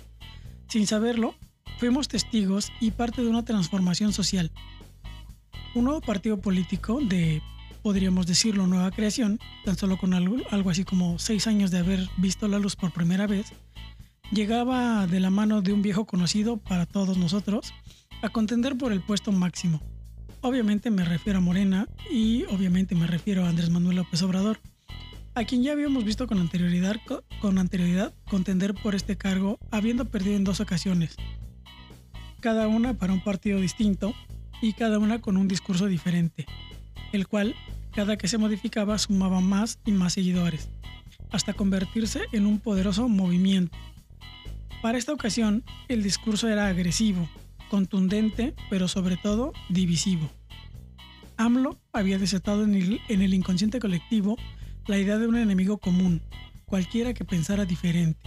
Sin 0.68 0.86
saberlo, 0.86 1.34
fuimos 1.78 2.06
testigos 2.06 2.70
y 2.80 2.92
parte 2.92 3.22
de 3.22 3.28
una 3.28 3.44
transformación 3.44 4.12
social. 4.12 4.52
Un 5.74 5.86
nuevo 5.86 6.00
partido 6.00 6.40
político 6.40 7.00
de, 7.02 7.42
podríamos 7.82 8.28
decirlo, 8.28 8.68
nueva 8.68 8.92
creación, 8.92 9.40
tan 9.64 9.76
solo 9.76 9.98
con 9.98 10.14
algo, 10.14 10.36
algo 10.52 10.70
así 10.70 10.84
como 10.84 11.18
seis 11.18 11.48
años 11.48 11.72
de 11.72 11.78
haber 11.78 12.08
visto 12.18 12.46
la 12.46 12.60
luz 12.60 12.76
por 12.76 12.92
primera 12.92 13.26
vez, 13.26 13.52
llegaba 14.32 15.06
de 15.06 15.20
la 15.20 15.30
mano 15.30 15.62
de 15.62 15.72
un 15.72 15.82
viejo 15.82 16.06
conocido 16.06 16.56
para 16.56 16.86
todos 16.86 17.16
nosotros 17.18 17.72
a 18.22 18.28
contender 18.28 18.76
por 18.76 18.92
el 18.92 19.00
puesto 19.00 19.32
máximo 19.32 19.80
Obviamente 20.46 20.92
me 20.92 21.04
refiero 21.04 21.38
a 21.38 21.42
Morena 21.42 21.88
y 22.08 22.44
obviamente 22.44 22.94
me 22.94 23.08
refiero 23.08 23.44
a 23.44 23.48
Andrés 23.48 23.68
Manuel 23.68 23.96
López 23.96 24.22
Obrador, 24.22 24.60
a 25.34 25.42
quien 25.42 25.64
ya 25.64 25.72
habíamos 25.72 26.04
visto 26.04 26.28
con 26.28 26.38
anterioridad, 26.38 26.96
con 27.40 27.58
anterioridad 27.58 28.14
contender 28.30 28.72
por 28.72 28.94
este 28.94 29.16
cargo 29.16 29.58
habiendo 29.72 30.04
perdido 30.04 30.36
en 30.36 30.44
dos 30.44 30.60
ocasiones, 30.60 31.16
cada 32.38 32.68
una 32.68 32.94
para 32.94 33.12
un 33.12 33.24
partido 33.24 33.58
distinto 33.60 34.14
y 34.62 34.74
cada 34.74 35.00
una 35.00 35.20
con 35.20 35.36
un 35.36 35.48
discurso 35.48 35.86
diferente, 35.86 36.46
el 37.12 37.26
cual 37.26 37.56
cada 37.92 38.16
que 38.16 38.28
se 38.28 38.38
modificaba 38.38 38.98
sumaba 38.98 39.40
más 39.40 39.80
y 39.84 39.90
más 39.90 40.12
seguidores, 40.12 40.68
hasta 41.32 41.54
convertirse 41.54 42.20
en 42.30 42.46
un 42.46 42.60
poderoso 42.60 43.08
movimiento. 43.08 43.76
Para 44.82 44.98
esta 44.98 45.12
ocasión, 45.12 45.64
el 45.88 46.02
discurso 46.02 46.48
era 46.48 46.68
agresivo, 46.68 47.28
contundente, 47.70 48.54
pero 48.70 48.88
sobre 48.88 49.16
todo 49.16 49.52
divisivo. 49.68 50.30
AMLO 51.36 51.78
había 51.92 52.18
desatado 52.18 52.64
en 52.64 52.74
el, 52.74 53.34
inconsciente 53.34 53.80
colectivo 53.80 54.36
la 54.86 54.98
idea 54.98 55.18
de 55.18 55.26
un 55.26 55.36
enemigo 55.36 55.78
común, 55.78 56.22
cualquiera 56.64 57.14
que 57.14 57.24
pensara 57.24 57.64
diferente. 57.64 58.20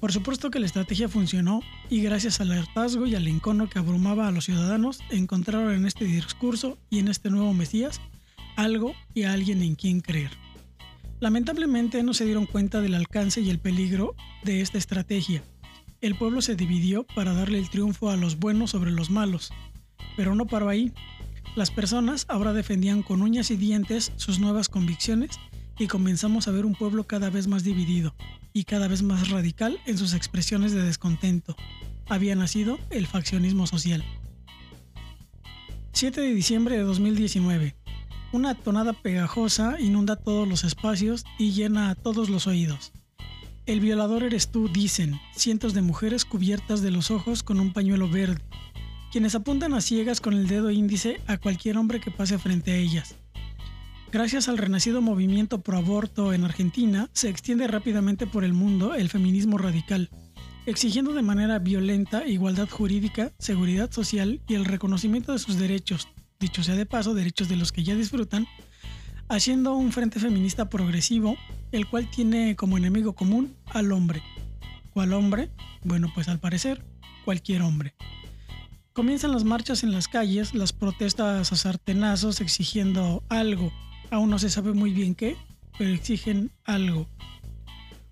Por 0.00 0.12
supuesto 0.12 0.50
que 0.50 0.60
la 0.60 0.66
estrategia 0.66 1.08
funcionó 1.08 1.60
y 1.88 2.02
gracias 2.02 2.40
al 2.40 2.52
hartazgo 2.52 3.06
y 3.06 3.14
al 3.14 3.26
encono 3.26 3.68
que 3.68 3.78
abrumaba 3.78 4.28
a 4.28 4.32
los 4.32 4.46
ciudadanos, 4.46 5.00
encontraron 5.10 5.74
en 5.74 5.86
este 5.86 6.04
discurso 6.04 6.78
y 6.88 6.98
en 6.98 7.08
este 7.08 7.30
nuevo 7.30 7.52
Mesías 7.52 8.00
algo 8.56 8.92
y 9.14 9.22
a 9.22 9.32
alguien 9.32 9.62
en 9.62 9.74
quien 9.74 10.00
creer. 10.00 10.30
Lamentablemente 11.20 12.02
no 12.02 12.14
se 12.14 12.24
dieron 12.24 12.46
cuenta 12.46 12.80
del 12.80 12.94
alcance 12.94 13.40
y 13.40 13.50
el 13.50 13.58
peligro 13.58 14.14
de 14.42 14.62
esta 14.62 14.78
estrategia 14.78 15.42
el 16.00 16.16
pueblo 16.16 16.40
se 16.40 16.56
dividió 16.56 17.04
para 17.14 17.34
darle 17.34 17.58
el 17.58 17.70
triunfo 17.70 18.10
a 18.10 18.16
los 18.16 18.38
buenos 18.38 18.70
sobre 18.70 18.90
los 18.90 19.10
malos. 19.10 19.52
Pero 20.16 20.34
no 20.34 20.46
paró 20.46 20.68
ahí. 20.68 20.92
Las 21.56 21.70
personas 21.70 22.26
ahora 22.28 22.52
defendían 22.52 23.02
con 23.02 23.22
uñas 23.22 23.50
y 23.50 23.56
dientes 23.56 24.12
sus 24.16 24.38
nuevas 24.38 24.68
convicciones 24.68 25.38
y 25.78 25.88
comenzamos 25.88 26.46
a 26.46 26.52
ver 26.52 26.64
un 26.64 26.74
pueblo 26.74 27.04
cada 27.04 27.30
vez 27.30 27.46
más 27.46 27.64
dividido 27.64 28.14
y 28.52 28.64
cada 28.64 28.88
vez 28.88 29.02
más 29.02 29.30
radical 29.30 29.78
en 29.86 29.98
sus 29.98 30.14
expresiones 30.14 30.72
de 30.72 30.82
descontento. 30.82 31.56
Había 32.08 32.34
nacido 32.34 32.78
el 32.90 33.06
faccionismo 33.06 33.66
social. 33.66 34.04
7 35.92 36.20
de 36.20 36.34
diciembre 36.34 36.76
de 36.76 36.82
2019. 36.82 37.76
Una 38.32 38.54
tonada 38.54 38.92
pegajosa 38.92 39.80
inunda 39.80 40.16
todos 40.16 40.46
los 40.46 40.64
espacios 40.64 41.24
y 41.38 41.50
llena 41.50 41.90
a 41.90 41.94
todos 41.94 42.30
los 42.30 42.46
oídos. 42.46 42.92
El 43.70 43.78
violador 43.78 44.24
eres 44.24 44.48
tú, 44.48 44.68
dicen, 44.68 45.20
cientos 45.32 45.74
de 45.74 45.80
mujeres 45.80 46.24
cubiertas 46.24 46.82
de 46.82 46.90
los 46.90 47.12
ojos 47.12 47.44
con 47.44 47.60
un 47.60 47.72
pañuelo 47.72 48.08
verde, 48.08 48.42
quienes 49.12 49.36
apuntan 49.36 49.74
a 49.74 49.80
ciegas 49.80 50.20
con 50.20 50.34
el 50.34 50.48
dedo 50.48 50.72
índice 50.72 51.20
a 51.28 51.38
cualquier 51.38 51.78
hombre 51.78 52.00
que 52.00 52.10
pase 52.10 52.36
frente 52.36 52.72
a 52.72 52.76
ellas. 52.76 53.14
Gracias 54.10 54.48
al 54.48 54.58
renacido 54.58 55.02
movimiento 55.02 55.60
pro 55.60 55.78
aborto 55.78 56.32
en 56.32 56.42
Argentina, 56.42 57.10
se 57.12 57.28
extiende 57.28 57.68
rápidamente 57.68 58.26
por 58.26 58.42
el 58.42 58.54
mundo 58.54 58.96
el 58.96 59.08
feminismo 59.08 59.56
radical, 59.56 60.10
exigiendo 60.66 61.12
de 61.12 61.22
manera 61.22 61.60
violenta 61.60 62.26
igualdad 62.26 62.68
jurídica, 62.68 63.30
seguridad 63.38 63.92
social 63.92 64.40
y 64.48 64.54
el 64.54 64.64
reconocimiento 64.64 65.30
de 65.30 65.38
sus 65.38 65.60
derechos, 65.60 66.08
dicho 66.40 66.64
sea 66.64 66.74
de 66.74 66.86
paso, 66.86 67.14
derechos 67.14 67.48
de 67.48 67.54
los 67.54 67.70
que 67.70 67.84
ya 67.84 67.94
disfrutan, 67.94 68.48
haciendo 69.30 69.74
un 69.74 69.92
frente 69.92 70.18
feminista 70.18 70.68
progresivo, 70.68 71.36
el 71.70 71.88
cual 71.88 72.10
tiene 72.10 72.56
como 72.56 72.76
enemigo 72.76 73.14
común 73.14 73.54
al 73.66 73.92
hombre. 73.92 74.22
¿Cuál 74.92 75.12
hombre? 75.12 75.50
Bueno, 75.84 76.10
pues 76.12 76.28
al 76.28 76.40
parecer, 76.40 76.84
cualquier 77.24 77.62
hombre. 77.62 77.94
Comienzan 78.92 79.30
las 79.30 79.44
marchas 79.44 79.84
en 79.84 79.92
las 79.92 80.08
calles, 80.08 80.52
las 80.52 80.72
protestas 80.72 81.52
a 81.52 81.56
sartenazos 81.56 82.40
exigiendo 82.40 83.22
algo. 83.28 83.72
Aún 84.10 84.30
no 84.30 84.40
se 84.40 84.50
sabe 84.50 84.72
muy 84.72 84.92
bien 84.92 85.14
qué, 85.14 85.36
pero 85.78 85.90
exigen 85.90 86.50
algo. 86.64 87.06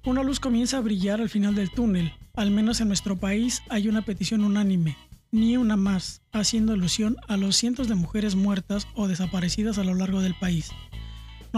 Una 0.04 0.22
luz 0.22 0.38
comienza 0.38 0.78
a 0.78 0.82
brillar 0.82 1.20
al 1.20 1.28
final 1.28 1.56
del 1.56 1.72
túnel. 1.72 2.12
Al 2.34 2.52
menos 2.52 2.80
en 2.80 2.86
nuestro 2.86 3.16
país 3.16 3.62
hay 3.70 3.88
una 3.88 4.02
petición 4.02 4.44
unánime, 4.44 4.96
ni 5.32 5.56
una 5.56 5.76
más, 5.76 6.22
haciendo 6.30 6.74
alusión 6.74 7.16
a 7.26 7.36
los 7.36 7.56
cientos 7.56 7.88
de 7.88 7.96
mujeres 7.96 8.36
muertas 8.36 8.86
o 8.94 9.08
desaparecidas 9.08 9.78
a 9.78 9.84
lo 9.84 9.96
largo 9.96 10.20
del 10.20 10.34
país. 10.34 10.70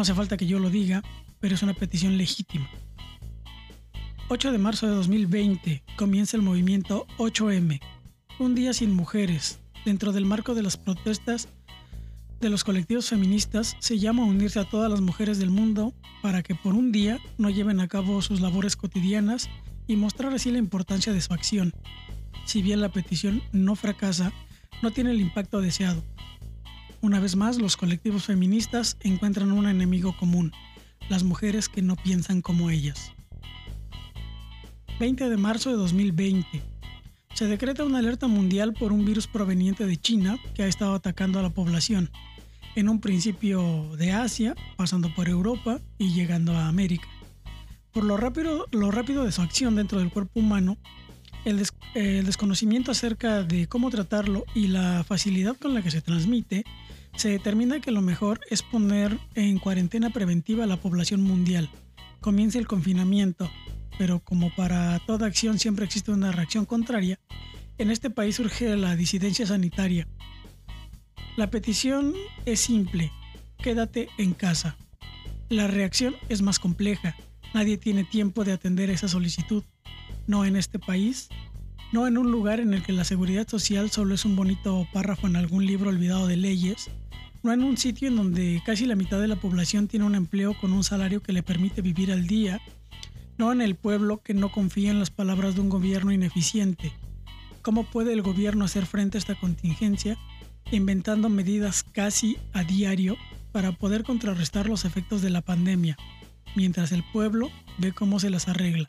No 0.01 0.03
hace 0.03 0.15
falta 0.15 0.39
que 0.39 0.47
yo 0.47 0.59
lo 0.59 0.71
diga, 0.71 1.03
pero 1.41 1.55
es 1.55 1.63
una 1.63 1.75
petición 1.75 2.17
legítima. 2.17 2.67
8 4.31 4.51
de 4.51 4.57
marzo 4.57 4.87
de 4.87 4.95
2020 4.95 5.83
comienza 5.97 6.39
el 6.39 6.43
movimiento 6.43 7.07
8M, 7.19 7.83
un 8.39 8.55
día 8.55 8.73
sin 8.73 8.95
mujeres. 8.95 9.61
Dentro 9.85 10.13
del 10.13 10.25
marco 10.25 10.55
de 10.55 10.63
las 10.63 10.79
protestas 10.79 11.49
de 12.41 12.49
los 12.49 12.65
colectivos 12.65 13.11
feministas 13.11 13.77
se 13.79 13.99
llama 13.99 14.23
a 14.23 14.27
unirse 14.27 14.59
a 14.59 14.65
todas 14.65 14.91
las 14.91 15.03
mujeres 15.03 15.39
del 15.39 15.51
mundo 15.51 15.93
para 16.23 16.43
que 16.43 16.55
por 16.55 16.73
un 16.73 16.93
día 16.93 17.19
no 17.37 17.51
lleven 17.51 17.79
a 17.81 17.89
cabo 17.89 18.23
sus 18.23 18.41
labores 18.41 18.77
cotidianas 18.77 19.51
y 19.87 19.97
mostrar 19.97 20.33
así 20.33 20.51
la 20.51 20.57
importancia 20.57 21.13
de 21.13 21.21
su 21.21 21.35
acción. 21.35 21.75
Si 22.47 22.63
bien 22.63 22.81
la 22.81 22.89
petición 22.89 23.43
no 23.53 23.77
fracasa, 23.77 24.33
no 24.81 24.93
tiene 24.93 25.11
el 25.11 25.21
impacto 25.21 25.61
deseado, 25.61 26.03
una 27.03 27.21
vez 27.21 27.37
más, 27.37 27.59
los 27.59 27.77
colectivos 27.77 28.25
feministas 28.27 28.97
encuentran 29.01 29.53
un 29.53 29.67
enemigo 29.67 30.17
común, 30.17 30.53
las 31.09 31.25
mujeres 31.25 31.69
que 31.69 31.83
no 31.83 31.97
piensan 31.97 32.43
como 32.43 32.71
ellas. 32.71 33.13
20 34.99 35.31
de 35.31 35.37
marzo 35.39 35.71
de 35.71 35.77
2020. 35.77 36.63
Se 37.33 37.47
decreta 37.47 37.85
una 37.85 38.01
alerta 38.01 38.27
mundial 38.27 38.75
por 38.75 38.93
un 38.93 39.07
virus 39.07 39.27
proveniente 39.27 39.87
de 39.87 39.97
China 39.97 40.39
que 40.55 40.63
ha 40.63 40.67
estado 40.67 40.95
atacando 40.95 41.39
a 41.39 41.43
la 41.43 41.51
población, 41.51 42.11
en 42.77 42.89
un 42.89 43.01
principio 43.01 43.97
de 43.97 44.13
Asia, 44.13 44.55
pasando 44.77 45.13
por 45.15 45.29
Europa 45.29 45.81
y 45.97 46.13
llegando 46.13 46.53
a 46.55 46.69
América. 46.69 47.09
Por 47.93 48.05
lo 48.05 48.19
rápido, 48.19 48.67
lo 48.73 48.91
rápido 48.91 49.25
de 49.25 49.33
su 49.33 49.41
acción 49.41 49.75
dentro 49.75 49.99
del 49.99 50.11
cuerpo 50.11 50.39
humano, 50.39 50.77
el, 51.47 51.67
el, 51.95 52.27
desconocimiento 52.27 52.91
acerca 52.91 53.43
de 53.43 53.67
cómo 53.67 53.89
tratarlo 53.89 54.45
y 54.55 54.69
la 54.69 55.03
facilidad 55.03 55.57
con 55.57 55.73
la 55.73 55.81
que 55.83 55.91
se 55.91 56.03
transmite 56.03 56.65
se 57.17 57.29
determina 57.29 57.81
que 57.81 57.91
lo 57.91 58.03
mejor 58.03 58.41
es 58.51 58.63
poner 58.63 59.19
en 59.35 59.59
cuarentena 59.59 60.11
preventiva 60.11 60.65
a 60.65 60.67
la 60.67 60.77
población 60.77 61.23
mundial. 61.23 61.71
Comienza 62.21 62.59
el 62.59 62.67
confinamiento, 62.67 63.51
pero 63.99 64.21
como 64.21 64.55
para 64.55 64.99
toda 65.07 65.27
acción 65.27 65.59
siempre 65.59 65.85
existe 65.85 66.11
una 66.11 66.33
reacción 66.33 66.65
contraria, 66.65 67.19
en 67.79 67.91
este 67.91 68.11
país 68.11 68.37
surge 68.37 68.77
la 68.77 68.97
disidencia 68.97 69.47
sanitaria. 69.47 70.07
La 71.37 71.51
petición 71.51 72.15
es 72.45 72.61
simple, 72.61 73.11
quédate 73.59 74.09
en 74.19 74.35
casa. 74.35 74.77
La 75.49 75.67
reacción 75.67 76.15
es 76.29 76.43
más 76.43 76.59
compleja, 76.59 77.17
nadie 77.55 77.79
tiene 77.79 78.05
tiempo 78.05 78.45
de 78.45 78.53
atender 78.53 78.91
esa 78.91 79.09
solicitud. 79.09 79.65
No 80.27 80.45
en 80.45 80.57
este 80.57 80.79
país, 80.79 81.29
no 81.93 82.07
en 82.07 82.19
un 82.19 82.31
lugar 82.31 82.61
en 82.61 82.73
el 82.73 82.83
que 82.83 82.93
la 82.93 83.05
seguridad 83.05 83.49
social 83.49 83.91
solo 83.91 84.15
es 84.15 84.25
un 84.25 84.37
bonito 84.37 84.87
párrafo 84.93 85.27
en 85.27 85.37
algún 85.37 85.67
libro 85.67 85.91
olvidado 85.91 86.27
de 86.27 86.37
leyes, 86.37 86.91
no 87.43 87.53
en 87.53 87.65
un 87.65 87.77
sitio 87.77 88.09
en 88.09 88.17
donde 88.17 88.63
casi 88.65 88.87
la 88.87 88.97
mitad 88.97 89.21
de 89.21 89.29
la 89.29 89.37
población 89.37 89.89
tiene 89.89 90.05
un 90.05 90.15
empleo 90.15 90.55
con 90.61 90.73
un 90.73 90.85
salario 90.85 91.23
que 91.23 91.33
le 91.33 91.43
permite 91.43 91.83
vivir 91.83 92.13
al 92.13 92.27
día, 92.27 92.61
no 93.39 93.53
en 93.53 93.61
el 93.61 93.75
pueblo 93.75 94.23
que 94.23 94.35
no 94.35 94.53
confía 94.53 94.91
en 94.91 94.99
las 94.99 95.11
palabras 95.11 95.55
de 95.55 95.63
un 95.63 95.69
gobierno 95.69 96.13
ineficiente. 96.13 96.93
¿Cómo 97.63 97.85
puede 97.85 98.13
el 98.13 98.23
gobierno 98.23 98.65
hacer 98.65 98.87
frente 98.87 99.19
a 99.19 99.21
esta 99.21 99.35
contingencia 99.35 100.17
inventando 100.71 101.29
medidas 101.29 101.83
casi 101.83 102.37
a 102.53 102.63
diario 102.63 103.17
para 103.51 103.73
poder 103.73 104.05
contrarrestar 104.05 104.69
los 104.69 104.85
efectos 104.85 105.23
de 105.23 105.31
la 105.31 105.41
pandemia, 105.41 105.97
mientras 106.55 106.93
el 106.93 107.03
pueblo 107.03 107.51
ve 107.79 107.93
cómo 107.93 108.21
se 108.21 108.31
las 108.31 108.47
arregla? 108.47 108.87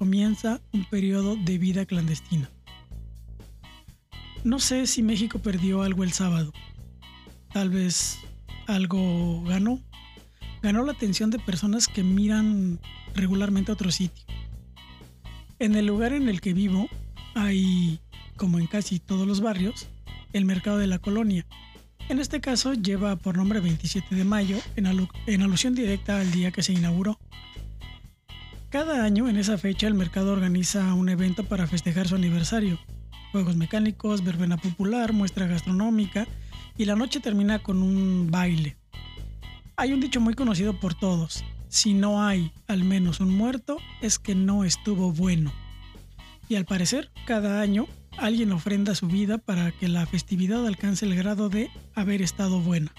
Comienza 0.00 0.62
un 0.72 0.86
periodo 0.86 1.36
de 1.36 1.58
vida 1.58 1.84
clandestina. 1.84 2.48
No 4.44 4.58
sé 4.58 4.86
si 4.86 5.02
México 5.02 5.40
perdió 5.40 5.82
algo 5.82 6.04
el 6.04 6.12
sábado, 6.14 6.54
tal 7.52 7.68
vez 7.68 8.16
algo 8.66 9.42
ganó. 9.42 9.78
Ganó 10.62 10.86
la 10.86 10.92
atención 10.92 11.28
de 11.28 11.38
personas 11.38 11.86
que 11.86 12.02
miran 12.02 12.80
regularmente 13.14 13.72
a 13.72 13.74
otro 13.74 13.90
sitio. 13.90 14.24
En 15.58 15.74
el 15.74 15.84
lugar 15.84 16.14
en 16.14 16.30
el 16.30 16.40
que 16.40 16.54
vivo 16.54 16.88
hay, 17.34 18.00
como 18.38 18.58
en 18.58 18.68
casi 18.68 19.00
todos 19.00 19.28
los 19.28 19.42
barrios, 19.42 19.86
el 20.32 20.46
mercado 20.46 20.78
de 20.78 20.86
la 20.86 20.98
colonia. 20.98 21.44
En 22.08 22.20
este 22.20 22.40
caso 22.40 22.72
lleva 22.72 23.16
por 23.16 23.36
nombre 23.36 23.60
27 23.60 24.14
de 24.14 24.24
mayo, 24.24 24.56
en, 24.76 24.86
en 25.26 25.42
alusión 25.42 25.74
directa 25.74 26.18
al 26.18 26.32
día 26.32 26.52
que 26.52 26.62
se 26.62 26.72
inauguró. 26.72 27.18
Cada 28.70 29.02
año 29.02 29.28
en 29.28 29.36
esa 29.36 29.58
fecha 29.58 29.88
el 29.88 29.94
mercado 29.94 30.32
organiza 30.32 30.94
un 30.94 31.08
evento 31.08 31.42
para 31.42 31.66
festejar 31.66 32.06
su 32.06 32.14
aniversario. 32.14 32.78
Juegos 33.32 33.56
mecánicos, 33.56 34.22
verbena 34.22 34.58
popular, 34.58 35.12
muestra 35.12 35.48
gastronómica 35.48 36.28
y 36.78 36.84
la 36.84 36.94
noche 36.94 37.18
termina 37.18 37.58
con 37.58 37.82
un 37.82 38.30
baile. 38.30 38.76
Hay 39.76 39.92
un 39.92 39.98
dicho 39.98 40.20
muy 40.20 40.34
conocido 40.34 40.78
por 40.78 40.94
todos, 40.94 41.44
si 41.68 41.94
no 41.94 42.22
hay 42.22 42.52
al 42.68 42.84
menos 42.84 43.18
un 43.18 43.36
muerto 43.36 43.78
es 44.02 44.20
que 44.20 44.36
no 44.36 44.62
estuvo 44.62 45.10
bueno. 45.10 45.52
Y 46.48 46.54
al 46.54 46.64
parecer, 46.64 47.10
cada 47.26 47.60
año 47.60 47.88
alguien 48.18 48.52
ofrenda 48.52 48.94
su 48.94 49.08
vida 49.08 49.38
para 49.38 49.72
que 49.72 49.88
la 49.88 50.06
festividad 50.06 50.64
alcance 50.64 51.04
el 51.06 51.16
grado 51.16 51.48
de 51.48 51.70
haber 51.96 52.22
estado 52.22 52.60
buena. 52.60 52.92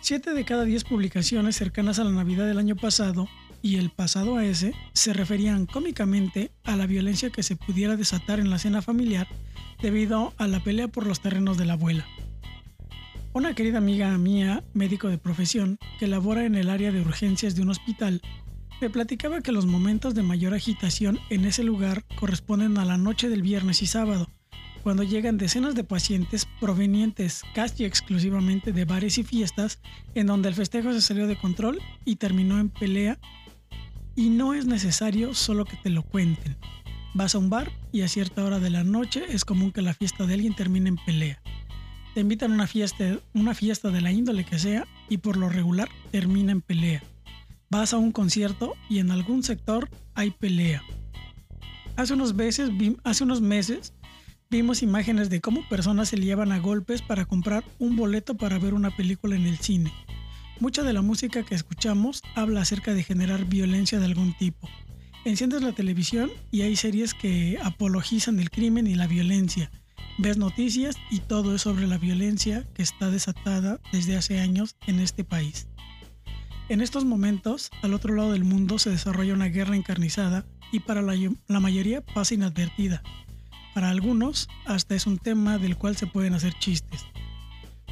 Siete 0.00 0.32
de 0.32 0.44
cada 0.46 0.64
diez 0.64 0.84
publicaciones 0.84 1.56
cercanas 1.56 1.98
a 1.98 2.04
la 2.04 2.12
Navidad 2.12 2.46
del 2.46 2.58
año 2.58 2.76
pasado 2.76 3.28
y 3.64 3.76
el 3.76 3.88
pasado 3.88 4.36
a 4.36 4.44
ese 4.44 4.74
se 4.92 5.14
referían 5.14 5.64
cómicamente 5.64 6.52
a 6.64 6.76
la 6.76 6.86
violencia 6.86 7.30
que 7.30 7.42
se 7.42 7.56
pudiera 7.56 7.96
desatar 7.96 8.38
en 8.38 8.50
la 8.50 8.58
cena 8.58 8.82
familiar 8.82 9.26
debido 9.80 10.34
a 10.36 10.46
la 10.46 10.60
pelea 10.60 10.88
por 10.88 11.06
los 11.06 11.20
terrenos 11.20 11.56
de 11.56 11.64
la 11.64 11.72
abuela. 11.72 12.06
Una 13.32 13.54
querida 13.54 13.78
amiga 13.78 14.16
mía, 14.18 14.62
médico 14.74 15.08
de 15.08 15.16
profesión, 15.16 15.78
que 15.98 16.06
labora 16.06 16.44
en 16.44 16.56
el 16.56 16.68
área 16.68 16.92
de 16.92 17.00
urgencias 17.00 17.54
de 17.54 17.62
un 17.62 17.70
hospital, 17.70 18.20
me 18.82 18.90
platicaba 18.90 19.40
que 19.40 19.50
los 19.50 19.64
momentos 19.64 20.14
de 20.14 20.22
mayor 20.22 20.52
agitación 20.52 21.18
en 21.30 21.46
ese 21.46 21.64
lugar 21.64 22.04
corresponden 22.16 22.76
a 22.76 22.84
la 22.84 22.98
noche 22.98 23.30
del 23.30 23.40
viernes 23.40 23.80
y 23.80 23.86
sábado, 23.86 24.28
cuando 24.82 25.04
llegan 25.04 25.38
decenas 25.38 25.74
de 25.74 25.84
pacientes 25.84 26.46
provenientes 26.60 27.42
casi 27.54 27.86
exclusivamente 27.86 28.72
de 28.72 28.84
bares 28.84 29.16
y 29.16 29.22
fiestas, 29.22 29.80
en 30.14 30.26
donde 30.26 30.50
el 30.50 30.54
festejo 30.54 30.92
se 30.92 31.00
salió 31.00 31.26
de 31.26 31.38
control 31.38 31.80
y 32.04 32.16
terminó 32.16 32.60
en 32.60 32.68
pelea. 32.68 33.18
Y 34.16 34.30
no 34.30 34.54
es 34.54 34.66
necesario 34.66 35.34
solo 35.34 35.64
que 35.64 35.76
te 35.76 35.90
lo 35.90 36.02
cuenten. 36.02 36.56
Vas 37.14 37.34
a 37.34 37.38
un 37.38 37.50
bar 37.50 37.72
y 37.92 38.02
a 38.02 38.08
cierta 38.08 38.44
hora 38.44 38.60
de 38.60 38.70
la 38.70 38.84
noche 38.84 39.24
es 39.28 39.44
común 39.44 39.72
que 39.72 39.82
la 39.82 39.94
fiesta 39.94 40.26
de 40.26 40.34
alguien 40.34 40.54
termine 40.54 40.88
en 40.88 40.96
pelea 40.96 41.40
te 42.14 42.20
invitan 42.20 42.52
a 42.52 42.54
una 42.54 42.66
fiesta, 42.68 43.18
una 43.34 43.54
fiesta 43.54 43.90
de 43.90 44.00
la 44.00 44.12
índole 44.12 44.44
que 44.44 44.58
sea 44.58 44.86
y 45.08 45.18
por 45.18 45.36
lo 45.36 45.48
regular 45.48 45.88
termina 46.12 46.52
en 46.52 46.60
pelea. 46.60 47.02
Vas 47.70 47.92
a 47.92 47.98
un 47.98 48.12
concierto 48.12 48.74
y 48.88 49.00
en 49.00 49.10
algún 49.10 49.42
sector 49.42 49.90
hay 50.14 50.30
pelea. 50.30 50.82
Hace 51.96 52.14
unos, 52.14 52.32
hace 53.02 53.24
unos 53.24 53.40
meses 53.40 53.94
vimos 54.48 54.82
imágenes 54.82 55.28
de 55.28 55.40
cómo 55.40 55.68
personas 55.68 56.08
se 56.08 56.16
llevan 56.16 56.52
a 56.52 56.58
golpes 56.58 57.02
para 57.02 57.24
comprar 57.24 57.64
un 57.80 57.96
boleto 57.96 58.36
para 58.36 58.60
ver 58.60 58.74
una 58.74 58.96
película 58.96 59.34
en 59.34 59.46
el 59.46 59.58
cine. 59.58 59.92
Mucha 60.60 60.82
de 60.82 60.92
la 60.92 61.02
música 61.02 61.42
que 61.42 61.54
escuchamos 61.54 62.22
habla 62.34 62.62
acerca 62.62 62.94
de 62.94 63.02
generar 63.02 63.44
violencia 63.44 63.98
de 63.98 64.06
algún 64.06 64.34
tipo. 64.34 64.68
Enciendes 65.24 65.62
la 65.62 65.72
televisión 65.72 66.30
y 66.50 66.62
hay 66.62 66.76
series 66.76 67.14
que 67.14 67.58
apologizan 67.62 68.38
el 68.38 68.50
crimen 68.50 68.86
y 68.86 68.94
la 68.94 69.06
violencia 69.06 69.70
ves 70.18 70.36
noticias 70.36 70.96
y 71.10 71.20
todo 71.20 71.54
es 71.54 71.62
sobre 71.62 71.86
la 71.86 71.98
violencia 71.98 72.64
que 72.74 72.82
está 72.82 73.10
desatada 73.10 73.80
desde 73.92 74.16
hace 74.16 74.40
años 74.40 74.76
en 74.86 75.00
este 75.00 75.24
país. 75.24 75.68
En 76.68 76.80
estos 76.80 77.04
momentos, 77.04 77.70
al 77.82 77.94
otro 77.94 78.14
lado 78.14 78.32
del 78.32 78.44
mundo 78.44 78.78
se 78.78 78.90
desarrolla 78.90 79.34
una 79.34 79.46
guerra 79.46 79.76
encarnizada 79.76 80.46
y 80.72 80.80
para 80.80 81.02
la, 81.02 81.14
la, 81.46 81.60
mayoría 81.60 82.00
pasa 82.00 82.34
inadvertida. 82.34 83.02
Para 83.74 83.90
algunos, 83.90 84.48
hasta 84.64 84.94
es 84.94 85.06
un 85.06 85.18
tema 85.18 85.58
del 85.58 85.76
cual 85.76 85.96
se 85.96 86.06
pueden 86.06 86.34
hacer 86.34 86.54
chistes. 86.54 87.04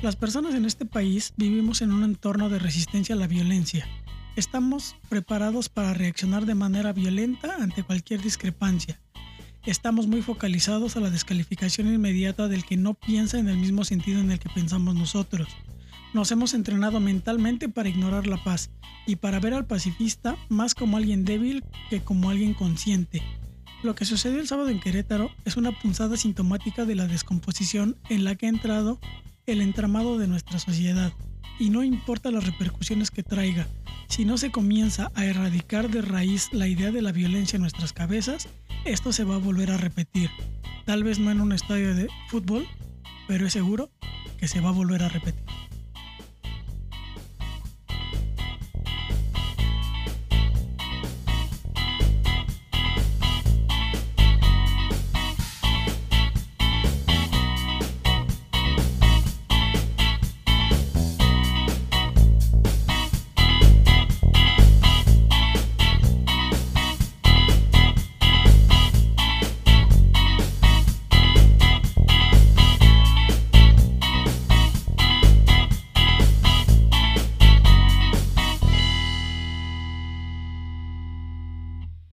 Las 0.02 0.16
personas 0.16 0.56
en 0.56 0.64
este 0.64 0.84
país 0.84 1.32
vivimos 1.36 1.80
en 1.80 1.92
un 1.92 2.02
entorno 2.02 2.48
de 2.48 2.58
resistencia 2.58 3.14
a 3.14 3.18
la 3.18 3.28
violencia. 3.28 3.86
Estamos 4.34 4.96
preparados 5.08 5.68
para 5.68 5.94
reaccionar 5.94 6.44
de 6.44 6.56
manera 6.56 6.92
violenta 6.92 7.54
ante 7.60 7.84
cualquier 7.84 8.20
discrepancia. 8.20 9.00
Estamos 9.64 10.08
muy 10.08 10.20
focalizados 10.20 10.96
a 10.96 11.00
la 11.00 11.10
descalificación 11.10 11.86
inmediata 11.86 12.48
del 12.48 12.64
que 12.64 12.76
no 12.76 12.94
piensa 12.94 13.38
en 13.38 13.48
el 13.48 13.58
mismo 13.58 13.84
sentido 13.84 14.18
en 14.18 14.32
el 14.32 14.40
que 14.40 14.48
pensamos 14.48 14.96
nosotros. 14.96 15.46
Nos 16.14 16.32
hemos 16.32 16.52
entrenado 16.54 16.98
mentalmente 16.98 17.68
para 17.68 17.88
ignorar 17.88 18.26
la 18.26 18.42
paz 18.42 18.70
y 19.06 19.16
para 19.16 19.38
ver 19.38 19.54
al 19.54 19.66
pacifista 19.66 20.36
más 20.48 20.74
como 20.74 20.96
alguien 20.96 21.24
débil 21.24 21.62
que 21.90 22.02
como 22.02 22.28
alguien 22.28 22.54
consciente. 22.54 23.22
Lo 23.84 23.94
que 23.94 24.04
sucedió 24.04 24.40
el 24.40 24.48
sábado 24.48 24.68
en 24.70 24.80
Querétaro 24.80 25.30
es 25.44 25.56
una 25.56 25.70
punzada 25.70 26.16
sintomática 26.16 26.84
de 26.86 26.96
la 26.96 27.06
descomposición 27.06 27.96
en 28.08 28.24
la 28.24 28.34
que 28.34 28.46
ha 28.46 28.48
entrado 28.48 28.98
el 29.46 29.60
entramado 29.60 30.18
de 30.18 30.28
nuestra 30.28 30.58
sociedad. 30.58 31.12
Y 31.58 31.70
no 31.70 31.84
importa 31.84 32.30
las 32.30 32.46
repercusiones 32.46 33.10
que 33.10 33.22
traiga, 33.22 33.68
si 34.08 34.24
no 34.24 34.36
se 34.36 34.50
comienza 34.50 35.10
a 35.14 35.24
erradicar 35.24 35.90
de 35.90 36.02
raíz 36.02 36.52
la 36.52 36.68
idea 36.68 36.90
de 36.90 37.02
la 37.02 37.12
violencia 37.12 37.56
en 37.56 37.62
nuestras 37.62 37.92
cabezas, 37.92 38.48
esto 38.84 39.12
se 39.12 39.24
va 39.24 39.36
a 39.36 39.38
volver 39.38 39.70
a 39.70 39.78
repetir. 39.78 40.28
Tal 40.84 41.04
vez 41.04 41.18
no 41.18 41.30
en 41.30 41.40
un 41.40 41.52
estadio 41.52 41.94
de 41.94 42.08
fútbol, 42.28 42.66
pero 43.28 43.46
es 43.46 43.52
seguro 43.52 43.90
que 44.38 44.48
se 44.48 44.60
va 44.60 44.70
a 44.70 44.72
volver 44.72 45.02
a 45.02 45.08
repetir. 45.08 45.44